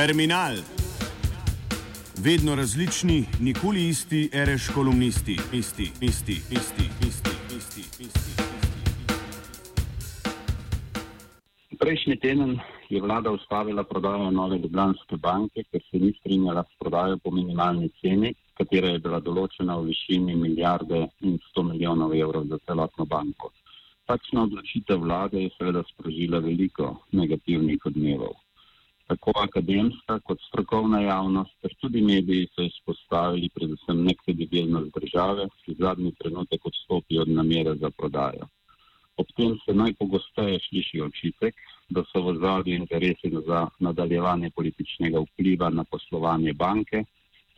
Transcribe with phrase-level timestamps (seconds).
[0.00, 0.54] Terminal.
[2.24, 8.32] Vedno različni, nikoli isti, reš kolumnisti, isti, isti, isti, isti, isti, isti.
[11.78, 12.58] Prejšnji teden
[12.88, 17.90] je vlada ustavila prodajo nove Ljubljanske banke, ker se ni strinjala s prodajo po minimalni
[18.00, 23.52] ceni, katera je bila določena v višini milijarde in 100 milijonov evrov za celotno banko.
[24.08, 28.40] Takšna odločitev vlade je seveda sprožila veliko negativnih odmevov
[29.10, 36.12] tako akademska kot strokovna javnost, ter tudi mediji so izpostavili predvsem nekredibilnost države, ki zadnji
[36.18, 38.46] trenutek odstopi od namere za prodajo.
[39.16, 41.54] Ob tem se najpogosteje sliši očitek,
[41.90, 47.04] da so v zadnji interesi za nadaljevanje političnega vpliva na poslovanje banke,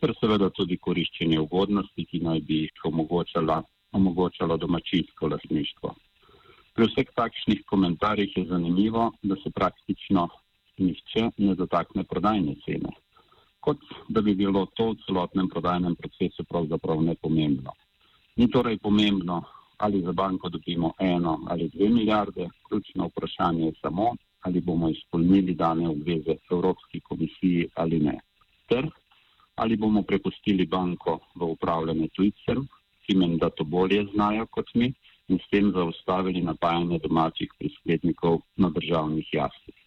[0.01, 2.87] ter seveda tudi koriščenje ugodnosti, ki naj bi jih
[3.93, 5.93] omogočalo domačinsko lasništvo.
[6.73, 10.27] Pri vseh takšnih komentarjih je zanimivo, da se praktično
[10.77, 12.91] nihče ne dotakne prodajne cene.
[13.59, 13.79] Kot
[14.09, 17.71] da bi bilo to v celotnem prodajnem procesu pravzaprav nepomembno.
[18.35, 19.43] Ni torej pomembno,
[19.77, 25.53] ali za banko dobimo eno ali dve milijarde, ključno vprašanje je samo, ali bomo izpolnili
[25.53, 28.19] dane obveze Evropski komisiji ali ne.
[28.67, 28.89] Ter
[29.55, 32.67] ali bomo prepustili banko v upravljanje tujcem,
[33.05, 34.93] ki menda to bolje znajo kot mi,
[35.27, 39.82] in s tem zaustavili napajanje domačih prisklednikov na državnih jasih.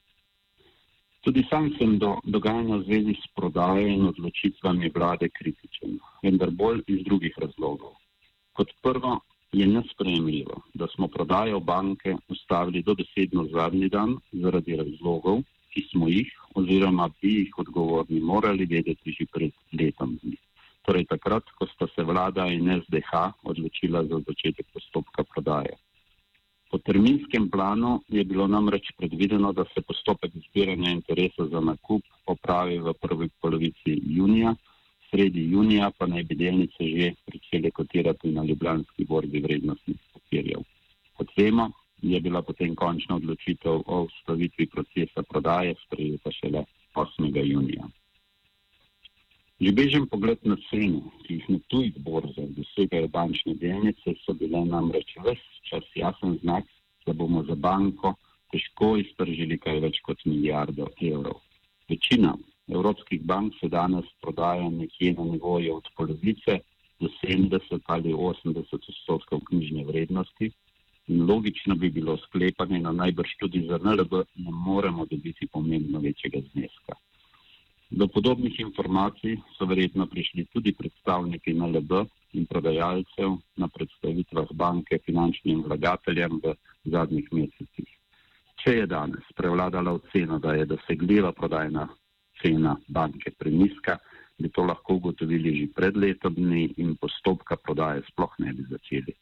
[1.27, 6.85] Tudi sam sem do dogajanja v zvezi s prodajo in odločitvami vlade kritičen, vendar bolj
[6.87, 7.97] iz drugih razlogov.
[8.55, 9.19] Kot prvo
[9.53, 15.43] je nespremljivo, da smo prodajo banke ustavili do besedno zadnji dan zaradi razlogov,
[15.75, 20.39] ki smo jih oziroma bi jih odgovorni morali vedeti že pred letom dni.
[20.87, 25.75] Torej takrat, ko sta se vlada in SDH odločila za začetek postopka prodaje.
[26.71, 32.79] Po terminskem planu je bilo namreč predvideno, da se postopek zbiranja interesa za nakup opravi
[32.79, 34.55] v prvi polovici junija,
[35.11, 40.65] sredi junija pa naj bi delnice že pričele kotirati na ljubljanski borzi vrednostnih papirjev.
[41.13, 41.71] Kot vemo,
[42.03, 46.65] je bila potem končna odločitev o ustavitvi procesa prodaje sprejeta šele
[46.95, 47.45] 8.
[47.53, 47.89] junija.
[49.61, 54.65] Že bežen pogled na cene, ki jih na tujih borzah dosegajo bančne delnice, so bile
[54.65, 56.65] namreč ves čas jasen znak,
[57.07, 58.17] da bomo za banko
[58.53, 61.41] težko iztržili kaj več kot milijardo evrov.
[61.89, 62.35] Večina
[62.69, 66.59] evropskih bank se danes prodaja nekje na nivoju od polovice
[67.01, 70.51] do 70 ali 80 odstotkov knjižne vrednosti
[71.07, 76.41] in logično bi bilo sklepanje, da najbrž tudi za NLB ne moremo dobiti pomembno večjega
[76.53, 76.97] zneska.
[77.91, 81.93] Do podobnih informacij so verjetno prišli tudi predstavniki NLB
[82.33, 87.86] in prodajalcev na predstavitvah banke finančnim vlagateljem v zadnjih mesecih.
[88.67, 91.85] Če je danes prevladala ocena, da je dosegljiva prodajna
[92.43, 93.95] cena banke preniska,
[94.43, 99.15] bi to lahko ugotovili že pred letom dni in postopka prodaje sploh ne bi začeli.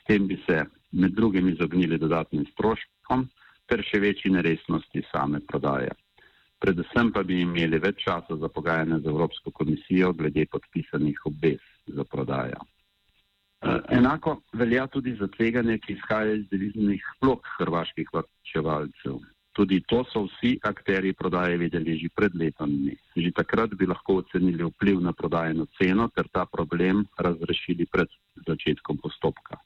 [0.00, 3.28] S tem bi se med drugim izognili dodatnim stroškom
[3.70, 5.94] ter še večji neresnosti same prodaje
[6.60, 12.04] predvsem pa bi imeli več časa za pogajanje z Evropsko komisijo glede podpisanih obvez za
[12.04, 12.60] prodajo.
[13.60, 19.18] E, enako velja tudi za tveganje, ki izhaja iz deviznih blok hrvaških vrčevalcev.
[19.52, 22.94] Tudi to so vsi akteri prodaje videli že pred letom dni.
[23.16, 28.08] Že takrat bi lahko ocenili vpliv na prodajeno ceno ter ta problem razrešili pred
[28.46, 29.58] začetkom postopka.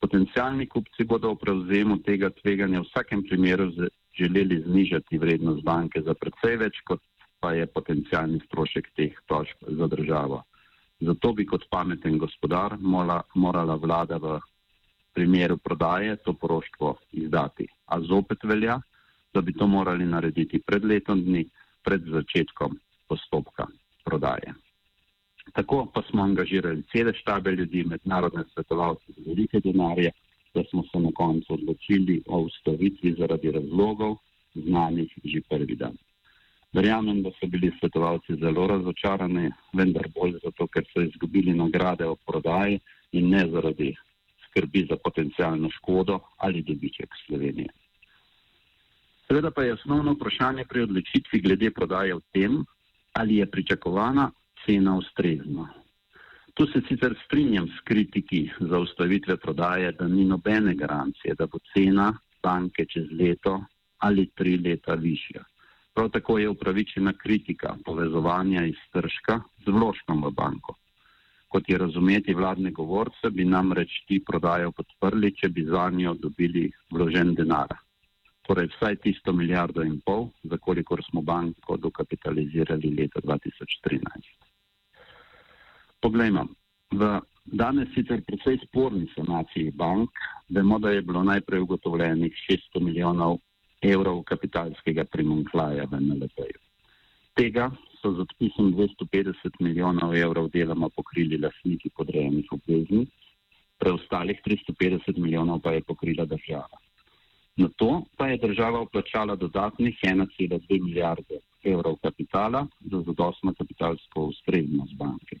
[0.00, 3.70] Potencijalni kupci bodo v prevzemu tega tveganja v vsakem primeru
[4.16, 7.00] želeli znižati vrednost banke za precej več, kot
[7.40, 10.44] pa je potencijalni strošek teh tožb za državo.
[11.00, 14.38] Zato bi kot pameten gospodar mola, morala vlada v
[15.14, 17.66] primeru prodaje to poroštvo izdati.
[17.86, 18.80] A zopet velja,
[19.34, 21.44] da bi to morali narediti pred letom dni,
[21.82, 22.76] pred začetkom
[23.08, 23.66] postopka
[24.04, 24.54] prodaje.
[25.52, 30.12] Tako pa smo angažirali cele štabe ljudi, mednarodne svetovalce za velike denarje,
[30.54, 34.16] da smo se na koncu odločili o ustavitvi zaradi razlogov,
[34.54, 35.96] znanih že prvi dan.
[36.72, 42.14] Verjamem, da so bili svetovalci zelo razočarani, vendar bolj zato, ker so izgubili nagrade o
[42.14, 42.78] prodaji
[43.12, 43.90] in ne zaradi
[44.44, 47.68] skrbi za potencijalno škodo ali dobiček Slovenije.
[49.26, 52.64] Seveda pa je osnovno vprašanje pri odločitvi glede prodaje v tem,
[53.12, 54.30] ali je pričakovana
[54.64, 55.68] cena ustrezna.
[56.54, 61.58] Tu se sicer strinjam s kritiki za ustavitve prodaje, da ni nobene garancije, da bo
[61.74, 62.12] cena
[62.42, 63.60] banke čez leto
[63.98, 65.44] ali tri leta višja.
[65.94, 70.76] Prav tako je upravičena kritika povezovanja iztržka z vložkom v banko.
[71.48, 76.70] Kot je razumeti vladne govorce, bi namreč ti prodajo podprli, če bi za njo dobili
[76.90, 77.74] vložen denar.
[78.50, 84.26] torej vsaj tisto milijardo in pol, za kolikor smo banko dokapitalizirali leta 2013.
[86.02, 86.46] Poglejmo,
[86.90, 90.10] v danes sicer precej sporni sanaciji bank,
[90.48, 93.38] vemo, da je bilo najprej ugotovljenih 600 milijonov
[93.82, 96.60] evrov kapitalskega primankljaja v NLP-ju.
[97.34, 103.10] Tega so z odpisom 250 milijonov evrov deloma pokrili lasniki podrejenih obveznic,
[103.80, 106.80] preostalih 350 milijonov pa je pokrila država.
[107.56, 114.94] Na to pa je država vplačala dodatnih 1,2 milijarde evrov kapitala za zadostno kapitalsko ustreznost
[114.96, 115.36] banke.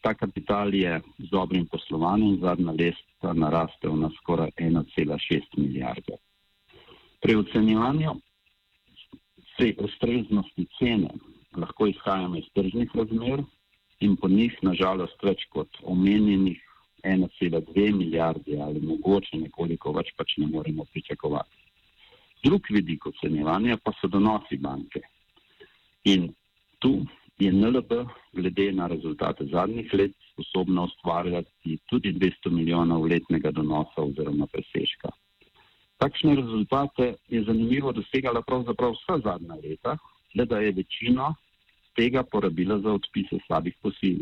[0.00, 6.16] Ta kapital je z dobrim poslovanjem zadnja leta narastel na skoraj 1,6 milijarde.
[7.20, 8.14] Pri ocenjevanju
[9.78, 11.10] ustreznosti cene
[11.56, 13.42] lahko izhajamo iz tržnih razmer
[14.00, 16.60] in po njih nažalost več kot omenjenih
[17.02, 21.64] 1,2 milijarde ali mogoče nekoliko več pač ne moremo pričakovati.
[22.44, 25.02] Drug vidik ocenjevanja pa so donosi banke.
[26.04, 26.28] In
[26.78, 26.92] tu
[27.38, 27.92] je NLB
[28.32, 35.10] glede na rezultate zadnjih let sposobna ustvarjati tudi 200 milijonov letnega donosa oziroma presežka.
[35.98, 39.96] Takšne rezultate je zanimivo dosegala pravzaprav vsa zadnja leta,
[40.34, 41.34] le da je večino
[41.96, 44.20] tega porabila za odpise slabih posil.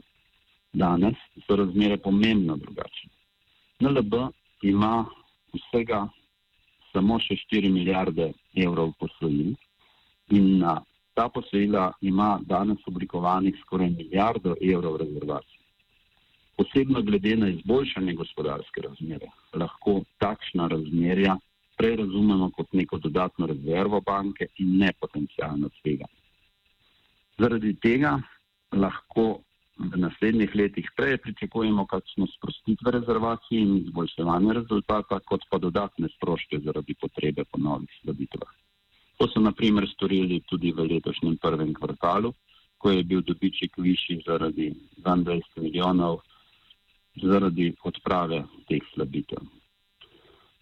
[0.73, 3.11] Danes so razmere pomembno drugačne.
[3.81, 4.15] NLB
[4.63, 5.05] ima
[5.53, 6.07] vsega
[6.93, 9.53] samo še 4 milijarde evrov posojil
[10.33, 10.79] in na
[11.17, 15.61] ta posojila ima danes oblikovanih skoraj milijardo evrov rezervacij.
[16.57, 21.37] Posebno glede na izboljšanje gospodarske razmere, lahko takšna razmerja
[21.77, 26.23] prej razumemo kot neko dodatno rezervo banke in ne potencijalno tveganje.
[27.39, 28.17] Zaradi tega
[28.73, 29.27] lahko
[29.77, 36.61] v naslednjih letih prej pričakujemo kakšno sprostitve rezervacij in izboljševanje rezultata, kot pa dodatne stroške
[36.65, 38.55] zaradi potrebe po novih sladitvah.
[39.19, 42.33] To so naprimer storili tudi v letošnjem prvem kvartalu,
[42.79, 44.73] ko je bil dobiček višji zaradi
[45.05, 46.21] 22 milijonov
[47.23, 49.41] zaradi odprave teh slabitev.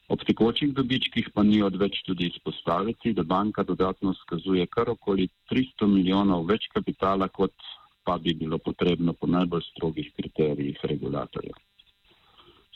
[0.08, 5.88] Ob tekočih dobičkih pa ni odveč tudi izpostaviti, da banka dodatno skazuje kar okoli 300
[5.88, 7.54] milijonov več kapitala kot
[8.04, 11.56] pa bi bilo potrebno po najbolj strogih kriterijih regulatorjev.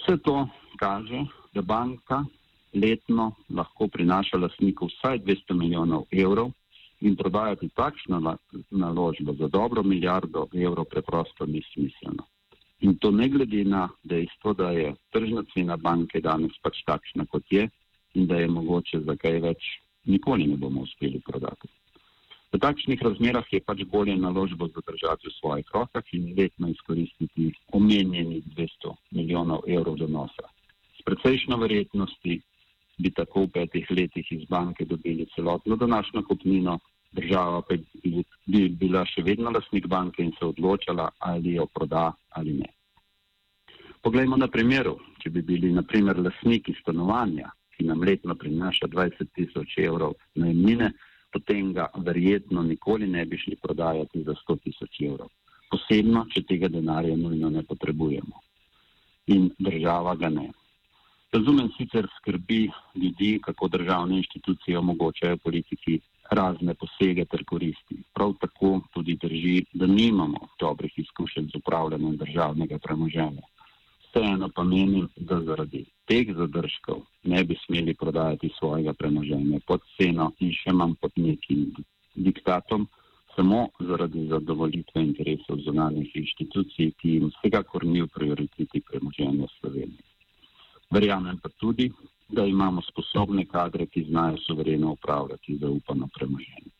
[0.00, 0.48] Vse to
[0.80, 2.22] kaže, da banka
[2.74, 6.50] letno lahko prinaša lasniku vsaj 200 milijonov evrov
[7.00, 8.36] in prodajati takšno
[8.70, 12.24] naložbo za dobro milijardo evrov preprosto ni smiselno.
[12.80, 17.44] In to ne glede na dejstvo, da je tržna cena banke danes pač takšna, kot
[17.50, 17.68] je
[18.14, 19.66] in da je mogoče za kaj več
[20.06, 21.68] nikoli ne bomo uspeli prodati.
[22.48, 28.44] V takšnih razmerah je pač bolje naložbo zadržati v svojih rokah in letno izkoristiti omenjenih
[28.56, 30.48] 200 milijonov evrov donosa.
[30.96, 32.40] S precejšno verjetnosti
[32.98, 36.78] bi tako v petih letih iz banke dobili celotno današnjo kupnino,
[37.12, 37.76] država pa
[38.10, 42.72] bi, bi bila še vedno lasnik banke in se odločala, ali jo proda ali ne.
[44.02, 49.78] Poglejmo na primeru, če bi bili naprimer lasniki stanovanja, ki nam letno prinaša 20 tisoč
[49.82, 50.92] evrov najemnine,
[51.32, 55.30] potem ga verjetno nikoli ne bi šli prodajati za 100 tisoč evrov.
[55.68, 58.40] Posebno, če tega denarja nujno ne potrebujemo.
[59.34, 60.48] In država ga ne.
[61.32, 65.98] Razumem sicer skrbi ljudi, kako državne inštitucije omogočajo politiki
[66.30, 68.02] razne posege ter koristi.
[68.14, 73.42] Prav tako tudi drži, da nimamo dobrih izkušenj z upravljanjem državnega premoženja.
[74.08, 80.32] Vseeno pa menim, da zaradi teh zadržkov ne bi smeli prodajati svojega premoženja pod ceno
[80.40, 81.72] in še manj pod nekim
[82.14, 82.88] diktatom,
[83.36, 90.02] samo zaradi zadovoljitve interesov zunanjih inštitucij, ki jim vsekakor ni v prioriteti premoženja Slovenije.
[90.90, 91.90] Verjamem pa tudi,
[92.28, 96.70] da imamo sposobne kadre, ki znajo suvereno upravljati zaupano premoženje.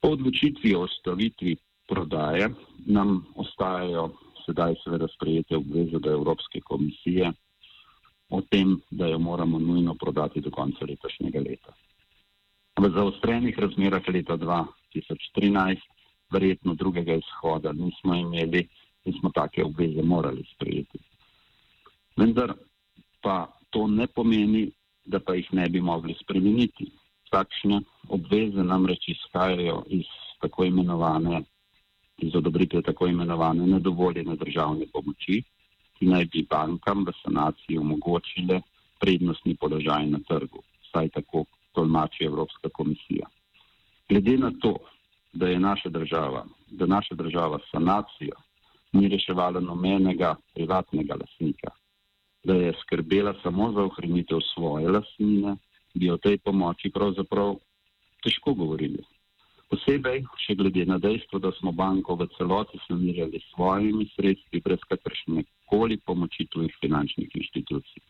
[0.00, 1.56] Po odločitvi o stavitvi
[1.88, 2.50] prodaje
[2.86, 4.10] nam ostajajo
[4.46, 7.32] sedaj seveda sprejete obveze do Evropske komisije
[8.28, 11.74] o tem, da jo moramo nujno prodati do konca letošnjega leta.
[12.80, 15.80] V zaostrenih razmerah leta 2013
[16.32, 18.68] verjetno drugega izhoda nismo imeli
[19.04, 20.98] in smo take obveze morali sprejeti.
[22.16, 22.54] Vendar
[23.22, 24.70] pa to ne pomeni,
[25.04, 26.90] da pa jih ne bi mogli spremeniti.
[27.30, 30.06] Takšne obveze namreč izhajajo iz
[30.40, 31.42] tako imenovane,
[32.18, 35.42] iz odobritve tako imenovane nedovoljene državne pomoči,
[35.98, 38.60] ki naj bi bankam v sanaciji omogočile
[39.00, 43.26] prednostni položaj na trgu, saj tako tolmači Evropska komisija.
[44.08, 44.76] Glede na to,
[45.32, 48.36] da je naša država, da naša država sanacijo
[48.92, 51.70] ni reševala nobenega privatnega lasnika,
[52.46, 55.56] da je skrbela samo za ohranitev svoje lasnine
[55.94, 57.56] bi o tej pomoči pravzaprav
[58.22, 59.02] težko govorili.
[59.70, 64.84] Posebej še glede na dejstvo, da smo banko v celoti sanirali s svojimi sredstvi, brez
[64.86, 68.04] kakršne koli pomoči tujih finančnih inštitucij.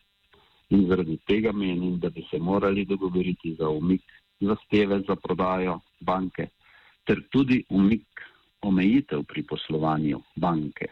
[0.75, 4.03] In zaradi tega menim, da bi se morali dogovoriti za umik
[4.39, 6.49] zahteve za prodajo banke,
[7.07, 8.21] ter tudi umik
[8.61, 10.91] omejitev pri poslovanju banke.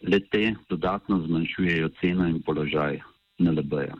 [0.00, 3.00] Le te dodatno zmanjšujejo ceno in položaj
[3.38, 3.96] NLB-ja.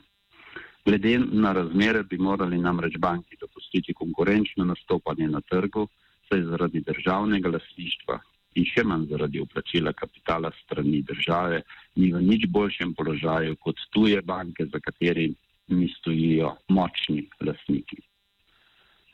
[0.85, 5.89] Glede na razmere bi morali namreč banki dopustiti konkurenčno nastopanje na trgu,
[6.29, 8.17] saj zaradi državnega lasništva
[8.55, 11.61] in še manj zaradi uplačila kapitala strani države
[11.97, 18.01] ni v nič boljšem položaju kot tuje banke, za katerimi stojijo močni lasniki.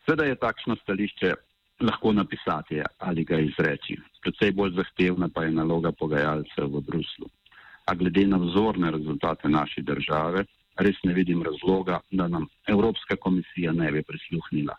[0.06, 1.34] Sveda je takšno stališče
[1.80, 3.96] lahko napisati ali ga izreči.
[4.22, 7.28] Predvsej bolj zahtevna pa je naloga pogajalcev v Bruslu.
[7.86, 10.44] A glede na vzorne rezultate naše države,
[10.76, 14.74] res ne vidim razloga, da nam Evropska komisija ne bi prisluhnila.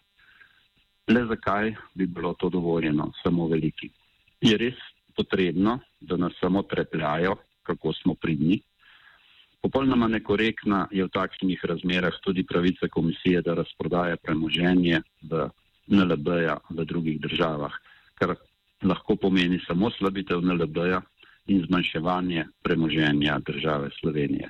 [1.08, 3.90] Le zakaj bi bilo to dovoljeno samo veliki?
[4.42, 4.76] Je res
[5.16, 8.60] potrebno, da nas samo trepljajo, kako smo pridni?
[9.62, 15.48] Popolnoma nekorektna je v takšnih razmerah tudi pravica komisije, da razprodaja premoženje v
[15.88, 17.74] NLB-ja v drugih državah,
[18.16, 18.36] kar
[18.84, 21.02] lahko pomeni samo slabitev NLB-ja
[21.48, 24.50] in zmanjševanje premoženja države Slovenije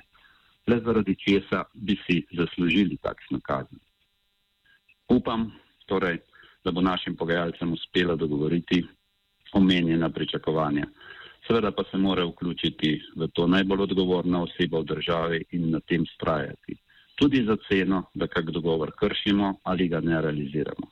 [0.68, 3.78] le zaradi česa bi si zaslužili takšno kazen.
[5.08, 5.52] Upam
[5.86, 6.18] torej,
[6.64, 8.84] da bo našim pogajalcem uspelo dogovoriti
[9.52, 10.84] omenjena pričakovanja.
[11.46, 16.04] Seveda pa se mora vključiti v to najbolj odgovorna oseba v državi in na tem
[16.14, 16.76] strajati.
[17.14, 20.90] Tudi za ceno, da kak dogovor kršimo ali ga ne realiziramo.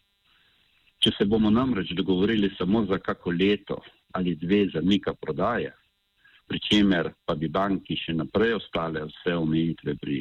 [1.06, 3.76] Če se bomo namreč dogovorili samo za kako leto
[4.18, 5.68] ali dve zamika prodaje,
[6.50, 10.16] pri čemer pa bi banki še naprej ostale vse omejitve pri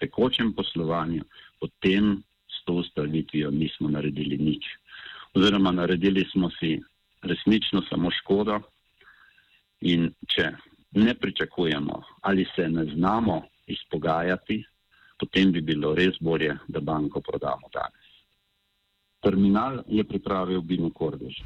[0.00, 1.26] tekočem poslovanju,
[1.60, 2.14] potem
[2.48, 4.64] s to ustavitvijo nismo naredili nič.
[5.36, 6.78] Oziroma naredili smo si
[7.20, 8.62] resnično samo škodo
[9.92, 10.54] in če
[11.04, 14.62] ne pričakujemo ali se ne znamo izpogajati,
[15.20, 18.03] potem bi bilo res bolje, da banko prodamo danes.
[19.24, 21.40] Terminal je pripravil Bino Kordež.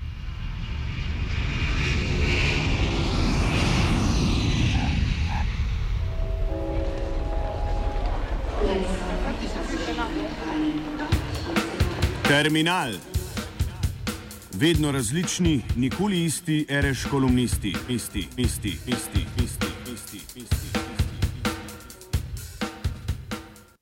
[12.28, 12.92] Terminal.
[14.54, 19.67] Vedno različni, nikoli isti, reš kolumnisti, isti, isti, isti, isti.